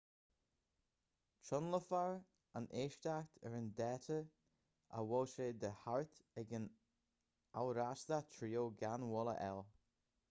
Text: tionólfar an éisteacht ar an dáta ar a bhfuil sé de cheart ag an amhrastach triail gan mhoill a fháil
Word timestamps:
tionólfar 1.49 2.15
an 2.61 2.65
éisteacht 2.83 3.37
ar 3.49 3.57
an 3.59 3.67
dáta 3.81 4.17
ar 4.21 4.25
a 5.03 5.05
bhfuil 5.11 5.29
sé 5.35 5.49
de 5.65 5.71
cheart 5.83 6.25
ag 6.43 6.57
an 6.61 6.67
amhrastach 7.65 8.33
triail 8.39 8.75
gan 8.83 9.09
mhoill 9.13 9.33
a 9.37 9.41
fháil 9.45 9.65